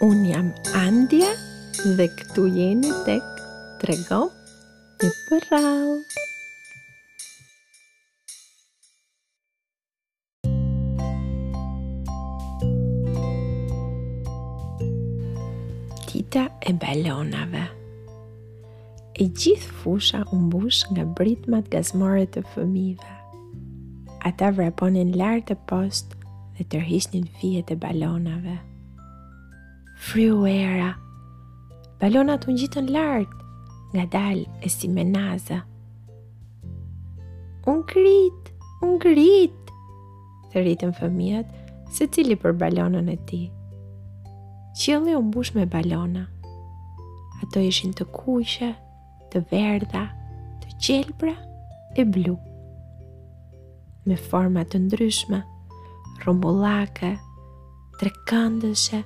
Unë 0.00 0.30
jam 0.32 0.46
Andja 0.80 1.28
dhe 1.98 2.04
këtu 2.16 2.46
jeni 2.56 2.88
tek 3.04 3.24
të 3.82 3.92
një 3.92 4.20
i 4.96 5.08
përral. 5.28 5.90
Tita 16.08 16.46
e 16.64 16.72
balonave 16.80 17.66
E 17.68 19.28
gjithë 19.28 19.68
fusha 19.82 20.24
unë 20.32 20.48
bush 20.56 20.80
nga 20.96 21.04
britmat 21.20 21.68
gazmore 21.76 22.24
të 22.38 22.46
fëmive. 22.54 23.20
Ata 24.32 24.48
vraponin 24.56 25.12
lartë 25.20 25.52
të 25.52 25.60
post 25.74 26.16
dhe 26.56 26.64
tërhishnin 26.76 27.28
fije 27.36 27.66
të 27.68 27.76
e 27.76 27.80
balonave 27.88 28.56
Fryu 30.00 30.40
era 30.48 30.94
Balonat 32.00 32.46
unë 32.48 32.58
gjitën 32.62 32.86
lartë 32.88 33.40
Nga 33.92 34.04
dalë 34.14 34.46
e 34.64 34.70
si 34.70 34.88
menazë. 34.94 35.56
Unë 37.68 37.82
krit, 37.90 38.50
unë 38.86 39.00
krit 39.02 39.72
Të 40.52 40.62
rritën 40.64 40.94
fëmijët 41.00 41.52
Se 41.94 42.08
cili 42.14 42.38
për 42.40 42.56
balonën 42.64 43.12
e 43.12 43.18
ti 43.28 43.42
Qëllë 44.80 45.18
unë 45.20 45.34
bush 45.36 45.52
me 45.58 45.68
balona 45.76 46.24
Ato 47.44 47.60
ishin 47.68 47.92
të 47.98 48.08
kushë 48.16 48.72
Të 49.34 49.44
verda 49.52 50.06
Të 50.64 50.78
qelbra 50.86 51.36
E 52.00 52.08
blu 52.14 52.38
Me 54.08 54.16
format 54.30 54.72
të 54.72 54.80
ndryshme 54.86 55.44
rombolake, 56.24 57.14
Trekëndëshe 58.00 59.04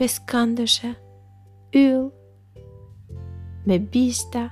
peskëndëshe, 0.00 0.88
yll, 1.76 2.06
me 3.68 3.76
bista 3.92 4.46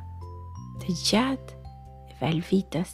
të 0.82 0.96
gjatë 1.08 1.54
e 2.12 2.16
velvitës. 2.20 2.90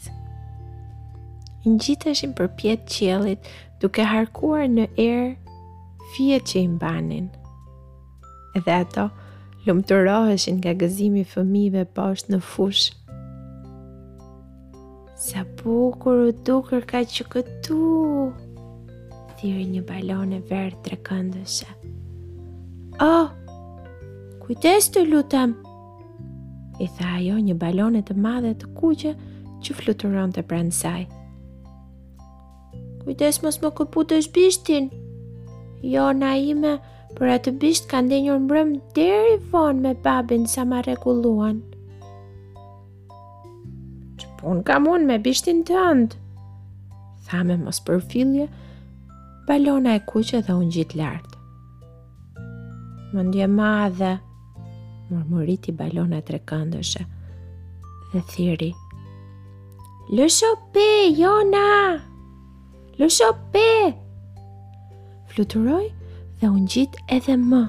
Ngjiteshin 1.67 2.37
për 2.39 2.53
pjetë 2.61 2.93
qjelit 2.95 3.49
duke 3.83 4.07
harkuar 4.07 4.69
në 4.71 4.85
erë 4.87 5.57
fjet 6.13 6.47
që 6.53 6.61
i 6.63 6.69
mbanin. 6.77 7.27
Edhe 8.55 8.77
ato 8.85 9.09
lumëtëroheshin 9.67 10.61
nga 10.63 10.77
gëzimi 10.85 11.27
fëmive 11.35 11.83
poshtë 11.99 12.37
në 12.37 12.43
fushë. 12.53 13.01
Sa 15.27 15.43
bukur 15.59 16.29
u 16.29 16.31
dukur 16.47 16.87
ka 16.93 17.03
që 17.17 17.27
këtu, 17.35 17.83
thiri 19.41 19.67
një 19.75 19.83
balon 19.91 20.39
e 20.39 20.43
verë 20.53 20.83
të 20.87 21.03
këndëshe. 21.11 21.73
A, 23.03 23.07
oh, 23.27 23.29
kujtes 24.39 24.87
të 24.95 25.01
lutem, 25.09 25.57
i 26.79 26.87
tha 26.95 27.17
ajo 27.17 27.41
një 27.43 27.57
balonet 27.59 28.07
të 28.07 28.15
madhe 28.15 28.53
të 28.61 28.69
kuqe 28.79 29.11
që 29.67 29.75
fluturon 29.81 30.31
të 30.37 30.45
prendë 30.47 30.75
saj. 30.77 31.01
Kujtes 33.03 33.41
mos 33.43 33.59
më 33.65 33.73
këput 33.81 34.15
është 34.19 34.35
bishtin, 34.39 34.87
jo 35.83 36.07
na 36.21 36.37
ime, 36.39 36.77
për 37.19 37.35
atë 37.35 37.57
bisht 37.59 37.91
ka 37.91 37.99
ndenjur 38.07 38.39
mbrëm 38.47 38.77
deri 38.95 39.41
vonë 39.51 39.85
me 39.89 39.95
babin 40.07 40.47
sa 40.55 40.63
ma 40.63 40.79
reguluan. 40.87 41.59
Që 44.23 44.31
pun 44.39 44.63
ka 44.71 44.79
mun 44.87 45.11
me 45.11 45.19
bishtin 45.19 45.67
të 45.67 45.83
andë, 45.91 46.23
tha 47.27 47.43
me 47.43 47.59
mos 47.67 47.83
përfilje, 47.91 48.47
balona 49.51 49.99
e 49.99 50.07
kuqe 50.15 50.47
dhe 50.47 50.63
unë 50.63 50.77
gjitë 50.79 51.03
lartë 51.07 51.34
më 53.15 53.23
ndje 53.31 53.47
madhe, 53.59 54.13
mërmëriti 55.13 55.71
balonat 55.81 56.27
balona 56.33 56.83
të 56.83 57.05
dhe 58.13 58.21
thiri, 58.31 58.71
Lësho 60.17 60.51
pe, 60.75 60.87
jona! 61.19 61.67
Lësho 62.99 63.31
pe! 63.55 63.69
Fluturoj 65.31 65.87
dhe 66.41 66.51
unë 66.57 66.69
gjitë 66.75 67.05
edhe 67.17 67.37
më, 67.51 67.63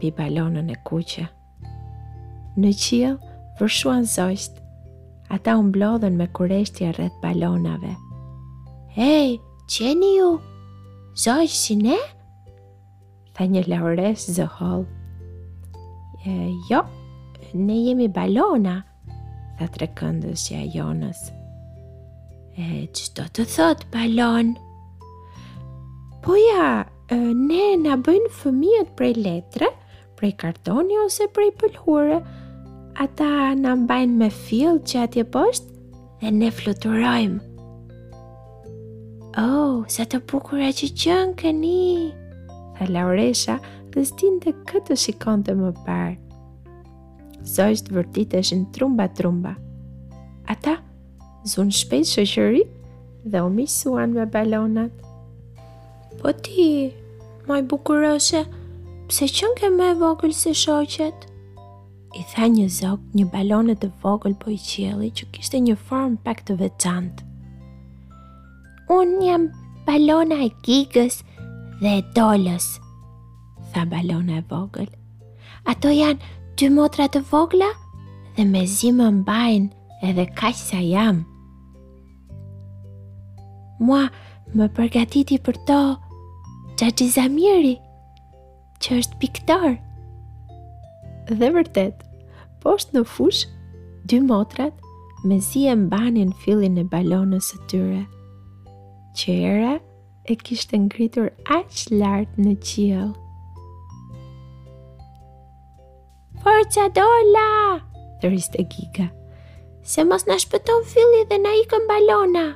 bi 0.00 0.08
balonën 0.18 0.72
e 0.74 0.80
kuqe. 0.88 1.24
Në 2.58 2.72
qilë 2.82 3.12
vërshuan 3.60 4.02
zojst, 4.10 4.58
ata 5.36 5.54
unë 5.60 5.72
blodhen 5.76 6.18
me 6.18 6.26
kureshti 6.36 6.88
e 6.90 7.10
balonave. 7.22 7.94
Hej, 8.98 9.38
qeni 9.70 10.12
ju? 10.18 10.32
Zojsh 11.14 11.54
si 11.54 11.76
ne? 11.76 11.94
Zojsh 11.94 11.98
si 11.98 12.08
ne? 12.10 12.16
Tha 13.38 13.44
një 13.46 13.60
lauresh 13.70 14.24
zëhol 14.34 14.80
e, 16.26 16.30
Jo, 16.66 16.80
ne 17.54 17.76
jemi 17.86 18.08
balona 18.10 18.80
Tha 19.60 19.68
tre 19.76 19.86
këndës 20.00 20.46
që 20.48 20.56
a 20.58 20.64
jonës 20.74 21.20
E 22.58 22.66
që 22.98 23.06
do 23.20 23.28
të 23.38 23.44
thot 23.54 23.84
balon 23.94 24.50
Po 26.26 26.34
ja, 26.42 26.82
ne 27.14 27.62
në 27.86 28.00
bëjnë 28.10 28.34
fëmijët 28.42 28.90
prej 28.98 29.14
letre 29.22 29.70
Prej 30.18 30.32
kartoni 30.42 30.98
ose 31.06 31.30
prej 31.38 31.52
pëllhure 31.62 32.18
Ata 33.04 33.30
në 33.54 33.76
mbajnë 33.86 34.18
me 34.18 34.32
fil 34.34 34.82
që 34.82 35.04
atje 35.06 35.28
poshtë 35.30 36.00
Dhe 36.24 36.34
ne 36.42 36.50
fluturojmë 36.58 37.44
Oh, 39.38 39.84
sa 39.94 40.02
të 40.10 40.24
pukura 40.26 40.72
që 40.74 40.88
qënë 40.98 41.36
këni, 41.38 41.88
dhe 42.80 42.92
Lauresha 42.92 43.58
dhe 43.94 44.04
të 44.42 44.52
këtë 44.70 44.96
shikon 45.04 45.42
të 45.42 45.54
më 45.60 45.70
parë. 45.84 46.16
Zojt 47.56 47.90
vërtit 47.94 48.34
e 48.38 48.42
shën 48.42 48.64
trumba 48.74 49.06
trumba. 49.16 49.54
Ata, 50.52 50.76
zunë 51.46 51.74
shpejt 51.78 52.10
shëshëri 52.12 52.62
dhe 53.24 53.42
u 53.46 53.50
misuan 53.50 54.12
me 54.14 54.26
balonat. 54.26 54.92
Po 56.20 56.32
ti, 56.42 56.92
maj 57.48 57.60
bukurose, 57.70 58.44
pse 59.08 59.26
qënë 59.36 59.58
ke 59.58 59.70
me 59.78 59.92
vogël 60.02 60.34
se 60.34 60.52
shoqet? 60.52 61.26
I 62.18 62.22
tha 62.34 62.46
një 62.50 62.66
zok 62.80 63.00
një 63.14 63.28
balonet 63.32 63.80
të 63.82 63.90
vogël 64.02 64.34
po 64.40 64.50
i 64.54 64.58
qjeli 64.58 65.10
që 65.18 65.26
kishte 65.34 65.58
një 65.62 65.74
formë 65.88 66.22
pak 66.26 66.40
të 66.48 66.56
veçantë. 66.60 67.24
Unë 68.94 69.16
jam 69.28 69.44
balona 69.86 70.38
e 70.46 70.50
gigës, 70.64 71.20
dhe 71.82 71.96
e 72.00 72.04
dollës, 72.16 72.66
tha 73.74 73.84
balona 73.90 74.38
e 74.40 74.44
vogël. 74.50 74.88
Ato 75.70 75.90
janë 75.94 76.30
dy 76.58 76.70
motra 76.74 77.06
të 77.12 77.20
vogla 77.30 77.68
dhe 78.36 78.44
me 78.50 78.64
zimë 78.66 79.06
mbajnë 79.20 79.24
bajnë 79.28 80.08
edhe 80.10 80.24
kaq 80.40 80.58
sa 80.58 80.80
jam. 80.82 81.20
Mua 83.78 84.04
më 84.58 84.66
përgatiti 84.76 85.38
për 85.48 85.58
to 85.70 85.78
që 86.80 86.90
që 86.98 87.06
zamiri, 87.16 87.76
që 88.82 88.98
është 88.98 89.18
piktar. 89.22 89.68
Dhe 91.30 91.52
vërtet, 91.54 91.94
poshtë 92.62 92.98
në 92.98 93.04
fushë, 93.14 93.52
dy 94.08 94.18
motrat 94.24 94.74
me 95.26 95.38
zimë 95.42 95.90
banin 95.92 96.34
fillin 96.42 96.78
e 96.82 96.86
balonës 96.94 97.52
të 97.54 97.62
tyre. 97.70 98.04
Që 99.18 99.34
era 99.52 99.74
e 100.32 100.36
kishtë 100.44 100.78
ngritur 100.86 101.30
aq 101.56 101.78
lartë 101.98 102.44
në 102.44 102.52
qilë. 102.68 103.04
Por 106.42 106.64
dola, 106.96 107.46
të 108.22 108.30
riste 108.32 108.62
Giga, 108.72 109.08
se 109.88 110.04
mos 110.06 110.24
shpëton 110.44 110.84
filli 110.86 111.24
dhe 111.30 111.38
në 111.40 111.54
ikën 111.62 111.86
balona. 111.90 112.46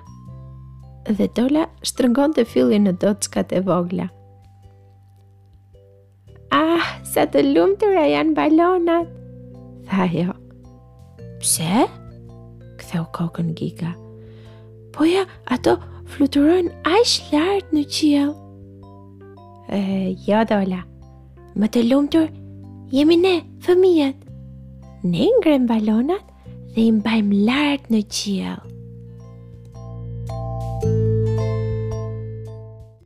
Dhe 1.09 1.27
dola 1.37 1.65
shtërngon 1.83 2.37
të 2.37 2.44
filli 2.49 2.78
në 2.84 2.93
dockat 3.03 3.53
e 3.56 3.60
vogla. 3.66 4.06
Ah, 6.53 6.86
sa 7.09 7.25
të 7.27 7.42
lumë 7.48 7.78
të 7.80 7.91
rajan 7.95 8.34
balonat, 8.39 9.09
tha 9.89 10.07
jo. 10.13 10.36
Pse? 11.42 11.86
Ktheu 12.80 13.07
kokën 13.16 13.51
Giga. 13.59 13.95
Poja, 14.92 15.25
ato, 15.51 15.78
fluturojnë 16.12 16.72
aq 16.92 17.12
lart 17.32 17.70
në 17.74 17.82
qiell. 17.97 18.32
E, 19.72 19.80
jo 20.26 20.42
dola. 20.50 20.82
Më 21.59 21.70
të 21.74 21.86
lumtur 21.88 22.28
jemi 22.92 23.18
ne, 23.20 23.38
fëmijët. 23.64 24.28
Ne 25.09 25.30
ngrem 25.38 25.64
balonat 25.70 26.28
dhe 26.74 26.88
i 26.88 26.92
mbajmë 27.00 27.42
lart 27.48 27.91
në 27.92 28.04
qiell. 28.18 28.72